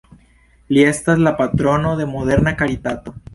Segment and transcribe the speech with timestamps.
[0.77, 3.15] Li estas la patrono de moderna karitato.